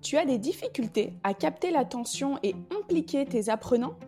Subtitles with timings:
[0.00, 3.98] Tu as des difficultés à capter l'attention et impliquer tes apprenants?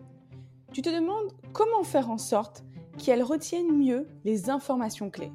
[0.71, 2.63] Tu te demandes comment faire en sorte
[2.97, 5.33] qu'ils retiennent mieux les informations clés.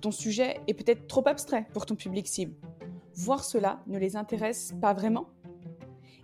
[0.00, 2.56] Ton sujet est peut-être trop abstrait pour ton public cible.
[3.14, 5.28] Voir cela ne les intéresse pas vraiment?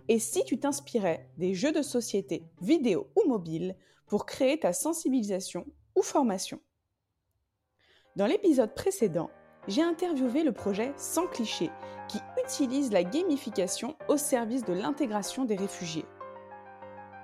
[0.09, 3.75] Et si tu t'inspirais des jeux de société, vidéo ou mobile,
[4.07, 5.65] pour créer ta sensibilisation
[5.95, 6.59] ou formation?
[8.15, 9.29] Dans l'épisode précédent,
[9.67, 11.69] j'ai interviewé le projet Sans cliché
[12.07, 16.05] qui utilise la gamification au service de l'intégration des réfugiés.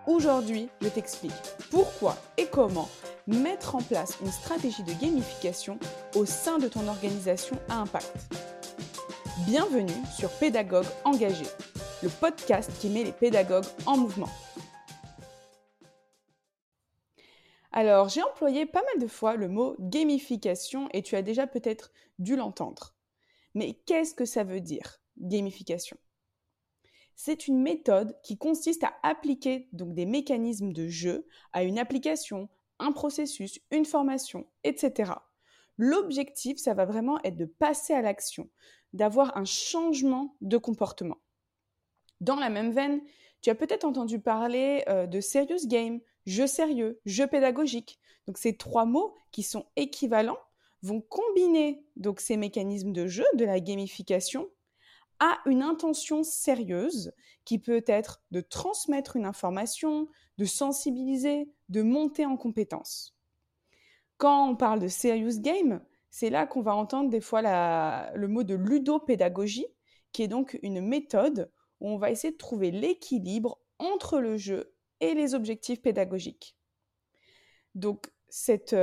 [0.07, 1.31] Aujourd'hui, je t'explique
[1.69, 2.89] pourquoi et comment
[3.27, 5.77] mettre en place une stratégie de gamification
[6.15, 8.11] au sein de ton organisation à impact.
[9.45, 11.45] Bienvenue sur Pédagogue engagé,
[12.01, 14.29] le podcast qui met les pédagogues en mouvement.
[17.81, 21.91] Alors, j'ai employé pas mal de fois le mot gamification et tu as déjà peut-être
[22.19, 22.93] dû l'entendre.
[23.55, 25.97] Mais qu'est-ce que ça veut dire, gamification?
[27.15, 32.49] C'est une méthode qui consiste à appliquer donc des mécanismes de jeu à une application,
[32.77, 35.13] un processus, une formation, etc.
[35.79, 38.47] L'objectif, ça va vraiment être de passer à l'action,
[38.93, 41.17] d'avoir un changement de comportement.
[42.19, 43.01] Dans la même veine,
[43.41, 47.99] tu as peut-être entendu parler euh, de serious game, jeu sérieux, jeu pédagogique.
[48.27, 50.39] Donc ces trois mots qui sont équivalents
[50.83, 54.49] vont combiner donc ces mécanismes de jeu, de la gamification,
[55.19, 57.13] à une intention sérieuse
[57.45, 63.15] qui peut être de transmettre une information, de sensibiliser, de monter en compétence.
[64.17, 68.43] Quand on parle de serious game, c'est là qu'on va entendre des fois le mot
[68.43, 69.67] de ludopédagogie,
[70.11, 74.73] qui est donc une méthode où on va essayer de trouver l'équilibre entre le jeu
[75.01, 76.55] et les objectifs pédagogiques.
[77.75, 78.75] Donc cette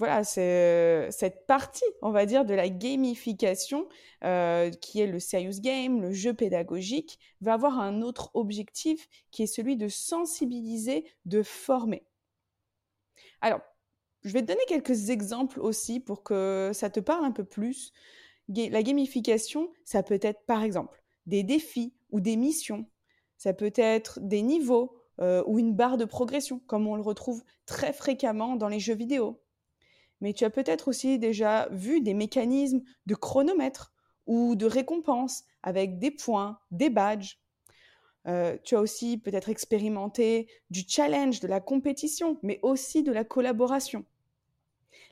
[0.00, 3.88] euh, cette partie, on va dire, de la gamification,
[4.24, 9.42] euh, qui est le serious game, le jeu pédagogique, va avoir un autre objectif qui
[9.42, 12.04] est celui de sensibiliser, de former.
[13.40, 13.60] Alors,
[14.22, 17.92] je vais te donner quelques exemples aussi pour que ça te parle un peu plus.
[18.48, 22.86] La gamification, ça peut être par exemple des défis ou des missions.
[23.36, 27.42] Ça peut être des niveaux euh, ou une barre de progression, comme on le retrouve
[27.66, 29.40] très fréquemment dans les jeux vidéo
[30.20, 33.92] mais tu as peut-être aussi déjà vu des mécanismes de chronomètre
[34.26, 37.38] ou de récompense avec des points, des badges.
[38.26, 43.24] Euh, tu as aussi peut-être expérimenté du challenge, de la compétition, mais aussi de la
[43.24, 44.04] collaboration.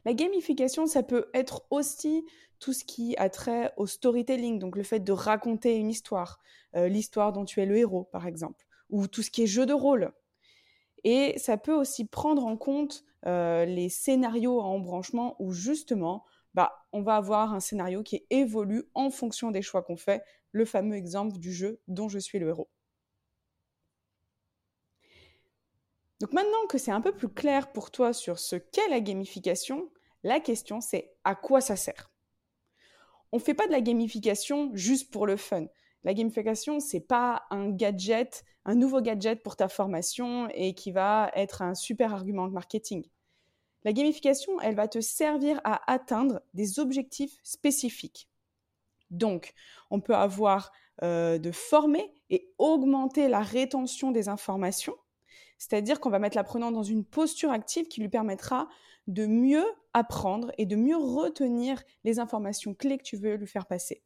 [0.04, 2.24] La gamification, ça peut être aussi
[2.58, 6.40] tout ce qui a trait au storytelling, donc le fait de raconter une histoire,
[6.74, 9.66] euh, l'histoire dont tu es le héros par exemple, ou tout ce qui est jeu
[9.66, 10.12] de rôle.
[11.04, 16.24] Et ça peut aussi prendre en compte euh, les scénarios à embranchement où justement,
[16.54, 20.64] bah, on va avoir un scénario qui évolue en fonction des choix qu'on fait, le
[20.64, 22.69] fameux exemple du jeu dont je suis le héros.
[26.20, 29.91] Donc maintenant que c'est un peu plus clair pour toi sur ce qu'est la gamification,
[30.22, 32.10] la question c'est à quoi ça sert?
[33.32, 35.66] On ne fait pas de la gamification juste pour le fun.
[36.06, 41.32] La gamification, c'est pas un gadget, un nouveau gadget pour ta formation et qui va
[41.34, 43.04] être un super argument de marketing.
[43.82, 48.28] La gamification, elle va te servir à atteindre des objectifs spécifiques.
[49.10, 49.52] Donc,
[49.90, 50.70] on peut avoir
[51.02, 54.94] euh, de former et augmenter la rétention des informations,
[55.58, 58.68] c'est-à-dire qu'on va mettre l'apprenant dans une posture active qui lui permettra
[59.08, 63.66] de mieux apprendre et de mieux retenir les informations clés que tu veux lui faire
[63.66, 64.04] passer.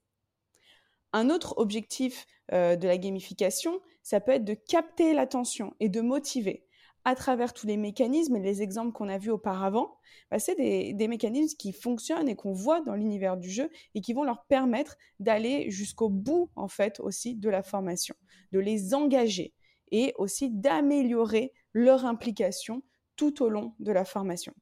[1.12, 6.00] Un autre objectif euh, de la gamification, ça peut être de capter l'attention et de
[6.00, 6.64] motiver
[7.04, 9.96] à travers tous les mécanismes et les exemples qu'on a vus auparavant,
[10.30, 14.02] bah, c'est des, des, mécanismes qui fonctionnent et qu'on voit dans l'univers du jeu et
[14.02, 18.14] qui vont leur permettre d'aller jusqu'au bout, en fait, aussi de la formation,
[18.52, 19.54] de les engager
[19.92, 22.82] et aussi d'améliorer leur implication
[23.16, 24.52] tout au long de la formation.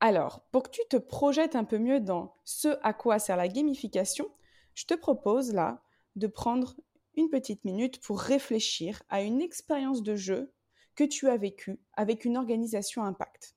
[0.00, 3.48] Alors, pour que tu te projettes un peu mieux dans ce à quoi sert la
[3.48, 4.26] gamification,
[4.74, 5.82] je te propose là
[6.16, 6.76] de prendre
[7.16, 10.52] une petite minute pour réfléchir à une expérience de jeu
[10.94, 13.56] que tu as vécue avec une organisation impact.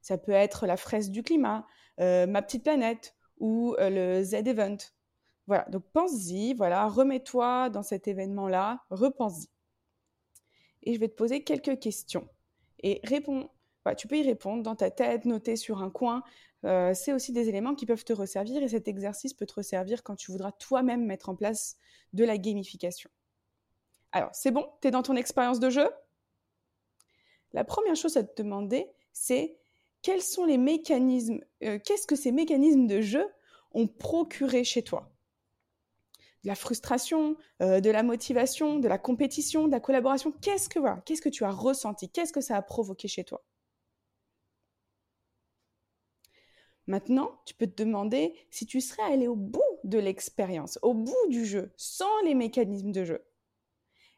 [0.00, 1.66] Ça peut être la fraise du climat,
[2.00, 4.78] euh, ma petite planète ou euh, le Z-Event.
[5.46, 9.48] Voilà, donc pense-y, voilà, remets-toi dans cet événement-là, repense-y.
[10.84, 12.28] Et je vais te poser quelques questions.
[12.82, 13.50] Et réponds,
[13.96, 16.22] tu peux y répondre dans ta tête, noter sur un coin.
[16.64, 20.02] Euh, c'est aussi des éléments qui peuvent te resservir et cet exercice peut te resservir
[20.02, 21.76] quand tu voudras toi-même mettre en place
[22.12, 23.10] de la gamification.
[24.12, 24.68] Alors, c'est bon?
[24.80, 25.88] Tu es dans ton expérience de jeu?
[27.52, 29.58] La première chose à te demander, c'est
[30.02, 33.26] quels sont les mécanismes, euh, qu'est-ce que ces mécanismes de jeu
[33.72, 35.10] ont procuré chez toi?
[36.44, 40.32] La frustration, euh, de la motivation, de la compétition, de la collaboration?
[40.32, 42.08] Qu'est-ce que tu as ressenti?
[42.08, 43.42] Qu'est-ce que ça a provoqué chez toi?
[46.86, 51.28] Maintenant, tu peux te demander si tu serais allé au bout de l'expérience, au bout
[51.28, 53.24] du jeu, sans les mécanismes de jeu.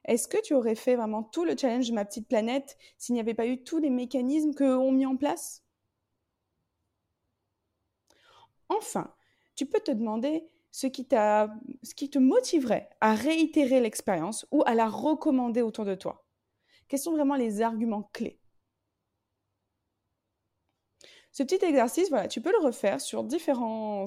[0.06, 3.20] Est-ce que tu aurais fait vraiment tout le challenge de ma petite planète s'il n'y
[3.20, 5.62] avait pas eu tous les mécanismes que ont mis en place?
[8.68, 9.14] Enfin,
[9.56, 14.74] tu peux te demander ce qui, ce qui te motiverait à réitérer l'expérience ou à
[14.74, 16.26] la recommander autour de toi.
[16.88, 18.40] Quels sont vraiment les arguments clés?
[21.34, 24.04] Ce petit exercice, voilà, tu peux le refaire sur, différents,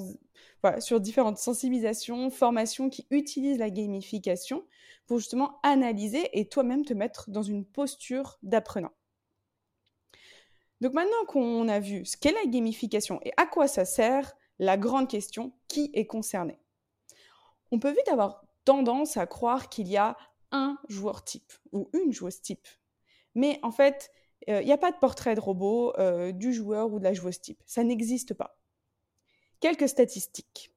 [0.80, 4.66] sur différentes sensibilisations, formations qui utilisent la gamification
[5.08, 8.94] pour justement analyser et toi-même te mettre dans une posture d'apprenant.
[10.80, 14.78] Donc maintenant qu'on a vu ce qu'est la gamification et à quoi ça sert, la
[14.78, 16.62] grande question, qui est concerné?
[17.72, 20.16] On peut vite avoir tendance à croire qu'il y a
[20.54, 22.68] un joueur type ou une joueuse type.
[23.36, 24.12] Mais en fait,
[24.46, 25.94] il n'y a pas de portrait de robot
[26.34, 27.62] du joueur ou de la joueuse type.
[27.66, 28.60] Ça n'existe pas.
[29.60, 30.74] Quelques statistiques.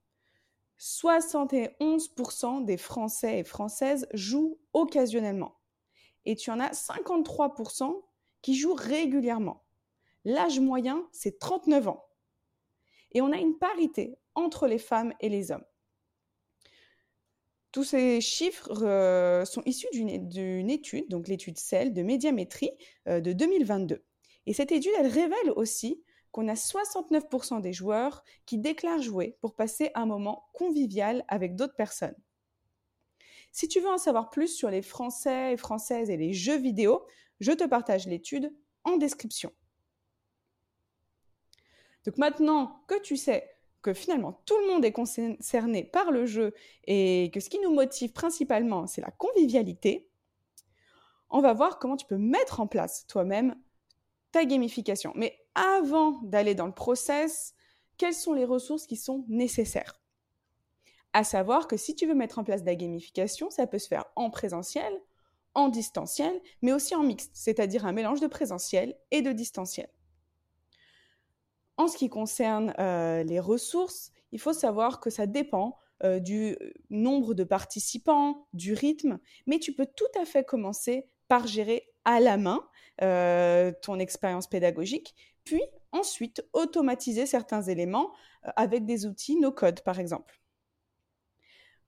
[0.78, 5.56] 71% des Français et Françaises jouent occasionnellement.
[6.24, 8.02] Et tu en as 53%
[8.40, 9.62] qui jouent régulièrement.
[10.24, 12.06] L'âge moyen, c'est 39 ans.
[13.12, 15.64] Et on a une parité entre les femmes et les hommes.
[17.72, 22.72] Tous ces chiffres euh, sont issus d'une étude, donc l'étude CEL de médiamétrie
[23.06, 24.04] euh, de 2022.
[24.46, 26.02] Et cette étude, elle révèle aussi
[26.32, 31.76] qu'on a 69% des joueurs qui déclarent jouer pour passer un moment convivial avec d'autres
[31.76, 32.16] personnes.
[33.52, 37.04] Si tu veux en savoir plus sur les Français Françaises et les jeux vidéo,
[37.40, 38.52] je te partage l'étude
[38.84, 39.52] en description.
[42.04, 43.48] Donc maintenant que tu sais
[43.82, 46.54] que finalement tout le monde est concerné par le jeu
[46.84, 50.08] et que ce qui nous motive principalement, c'est la convivialité,
[51.30, 53.54] on va voir comment tu peux mettre en place toi-même
[54.32, 55.12] ta gamification.
[55.14, 57.54] Mais avant d'aller dans le process,
[57.96, 60.00] quelles sont les ressources qui sont nécessaires?
[61.12, 63.88] À savoir que si tu veux mettre en place de la gamification, ça peut se
[63.88, 64.92] faire en présentiel,
[65.54, 69.88] en distanciel, mais aussi en mixte, c'est-à-dire un mélange de présentiel et de distanciel.
[71.80, 76.54] En ce qui concerne euh, les ressources, il faut savoir que ça dépend euh, du
[76.90, 82.20] nombre de participants, du rythme, mais tu peux tout à fait commencer par gérer à
[82.20, 82.68] la main
[83.00, 88.12] euh, ton expérience pédagogique, puis ensuite automatiser certains éléments
[88.56, 90.38] avec des outils no-code, par exemple.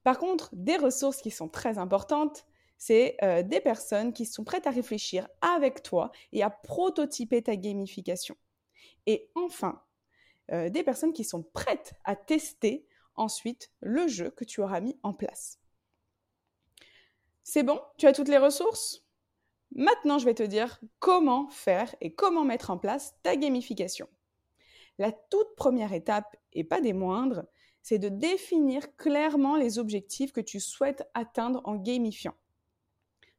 [0.01, 2.47] Par contre, des ressources qui sont très importantes,
[2.79, 8.35] c'est des personnes qui sont prêtes à réfléchir avec toi et à prototyper ta gamification.
[9.05, 9.81] Et enfin,
[10.51, 14.97] euh, des personnes qui sont prêtes à tester ensuite le jeu que tu auras mis
[15.03, 15.59] en place.
[17.43, 17.81] C'est bon?
[17.97, 19.05] Tu as toutes les ressources?
[19.75, 24.07] Maintenant, je vais te dire comment faire et comment mettre en place ta gamification.
[24.99, 27.45] La toute première étape, et pas des moindres,
[27.81, 32.35] c'est de définir clairement les objectifs que tu souhaites atteindre en gamifiant.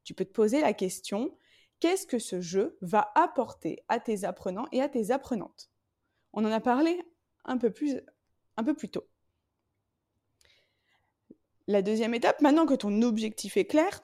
[0.03, 1.37] Tu peux te poser la question,
[1.81, 5.71] qu'est-ce que ce jeu va apporter à tes apprenants et à tes apprenantes?
[6.33, 7.01] On en a parlé
[7.45, 8.03] un peu plus,
[8.91, 9.07] tôt.
[11.67, 14.03] La deuxième étape, maintenant que ton objectif est clair,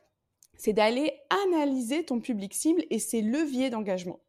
[0.57, 4.21] c'est d'aller analyser ton public cible et ses leviers d'engagement.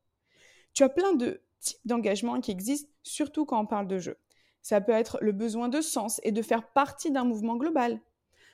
[0.74, 4.18] Tu as plein de types d'engagement qui existent, surtout quand on parle de jeu.
[4.62, 8.00] Ça peut être le besoin de sens et de faire partie d'un mouvement global,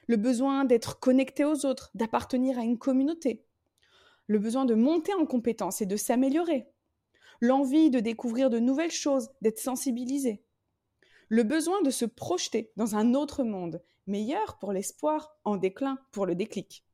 [0.08, 3.46] le besoin d'être connecté aux autres, d'appartenir à une communauté,
[4.28, 6.68] le besoin de monter en compétence et de s'améliorer,
[7.42, 10.44] l'envie de découvrir de nouvelles choses, d'être sensibilisé,
[11.30, 16.26] le besoin de se projeter dans un autre monde, meilleur pour l'espoir, en déclin pour
[16.26, 16.86] le déclic.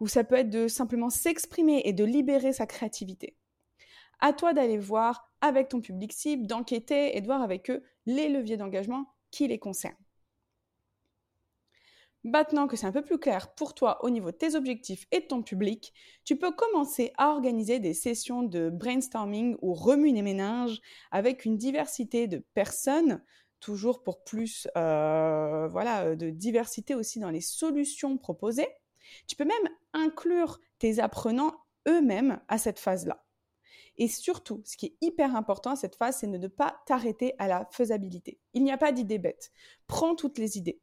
[0.00, 3.36] Ou ça peut être de simplement s'exprimer et de libérer sa créativité.
[4.20, 8.28] À toi d'aller voir avec ton public cible, d'enquêter et de voir avec eux les
[8.28, 10.03] leviers d'engagement qui les concernent.
[12.24, 15.20] Maintenant que c'est un peu plus clair pour toi au niveau de tes objectifs et
[15.20, 15.92] de ton public,
[16.24, 21.58] tu peux commencer à organiser des sessions de brainstorming ou remue et ménage avec une
[21.58, 23.22] diversité de personnes,
[23.60, 28.68] toujours pour plus euh, voilà, de diversité aussi dans les solutions proposées.
[29.26, 31.54] Tu peux même inclure tes apprenants
[31.86, 33.22] eux-mêmes à cette phase-là.
[33.96, 37.34] Et surtout, ce qui est hyper important à cette phase, c'est de ne pas t'arrêter
[37.38, 38.40] à la faisabilité.
[38.54, 39.52] Il n'y a pas d'idée bête.
[39.86, 40.80] Prends toutes les idées.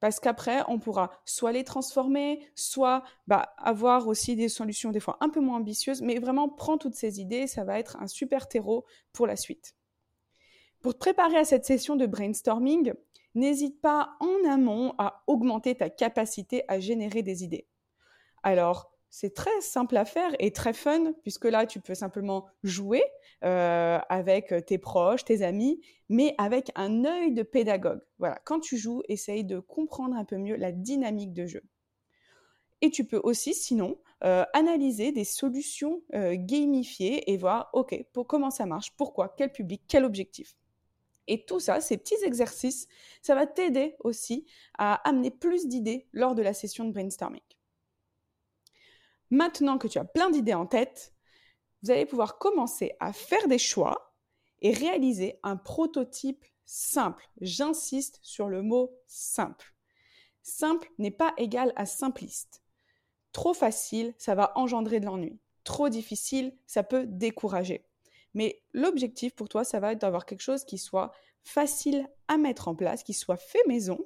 [0.00, 5.16] Parce qu'après, on pourra soit les transformer, soit bah, avoir aussi des solutions des fois
[5.20, 8.48] un peu moins ambitieuses, mais vraiment prends toutes ces idées, ça va être un super
[8.48, 9.74] terreau pour la suite.
[10.80, 12.92] Pour te préparer à cette session de brainstorming,
[13.34, 17.66] n'hésite pas en amont à augmenter ta capacité à générer des idées.
[18.42, 23.02] Alors, c'est très simple à faire et très fun, puisque là, tu peux simplement jouer
[23.44, 28.00] euh, avec tes proches, tes amis, mais avec un œil de pédagogue.
[28.18, 31.62] Voilà, quand tu joues, essaye de comprendre un peu mieux la dynamique de jeu.
[32.82, 38.26] Et tu peux aussi, sinon, euh, analyser des solutions euh, gamifiées et voir, OK, pour,
[38.26, 40.56] comment ça marche, pourquoi, quel public, quel objectif.
[41.26, 42.86] Et tout ça, ces petits exercices,
[43.20, 44.46] ça va t'aider aussi
[44.78, 47.42] à amener plus d'idées lors de la session de brainstorming.
[49.30, 51.12] Maintenant que tu as plein d'idées en tête,
[51.82, 54.14] vous allez pouvoir commencer à faire des choix
[54.60, 57.28] et réaliser un prototype simple.
[57.40, 59.74] J'insiste sur le mot simple.
[60.42, 62.62] Simple n'est pas égal à simpliste.
[63.32, 65.38] Trop facile, ça va engendrer de l'ennui.
[65.64, 67.84] Trop difficile, ça peut décourager.
[68.34, 72.68] Mais l'objectif pour toi, ça va être d'avoir quelque chose qui soit facile à mettre
[72.68, 73.98] en place, qui soit fait maison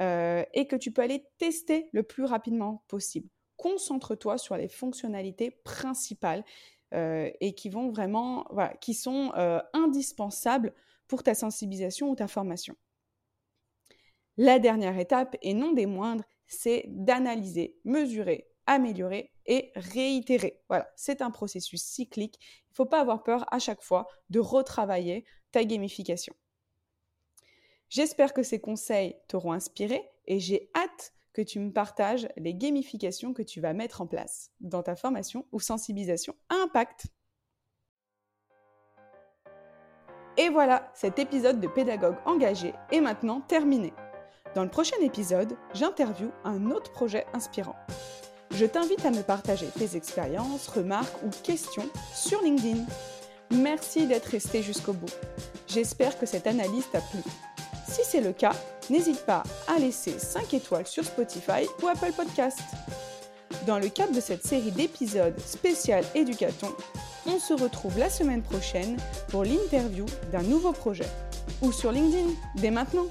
[0.00, 3.28] euh, et que tu peux aller tester le plus rapidement possible.
[3.60, 6.46] Concentre-toi sur les fonctionnalités principales
[6.94, 8.46] euh, et qui vont vraiment,
[8.94, 10.72] sont euh, indispensables
[11.06, 12.74] pour ta sensibilisation ou ta formation.
[14.38, 20.62] La dernière étape, et non des moindres, c'est d'analyser, mesurer, améliorer et réitérer.
[20.70, 22.38] Voilà, c'est un processus cyclique.
[22.40, 26.34] Il ne faut pas avoir peur à chaque fois de retravailler ta gamification.
[27.90, 33.32] J'espère que ces conseils t'auront inspiré et j'ai hâte que tu me partages les gamifications
[33.32, 37.06] que tu vas mettre en place dans ta formation ou sensibilisation à impact.
[40.36, 43.94] Et voilà, cet épisode de Pédagogue engagé est maintenant terminé.
[44.54, 47.76] Dans le prochain épisode, j'interviewe un autre projet inspirant.
[48.50, 52.84] Je t'invite à me partager tes expériences, remarques ou questions sur LinkedIn.
[53.50, 55.12] Merci d'être resté jusqu'au bout.
[55.68, 57.22] J'espère que cette analyse t'a plu.
[57.88, 58.52] Si c'est le cas,
[58.90, 62.60] n'hésite pas à laisser 5 étoiles sur Spotify ou Apple Podcast.
[63.66, 66.74] Dans le cadre de cette série d'épisodes spécial Éducaton,
[67.26, 68.96] on se retrouve la semaine prochaine
[69.28, 71.08] pour l'interview d'un nouveau projet.
[71.62, 73.06] Ou sur LinkedIn, dès maintenant.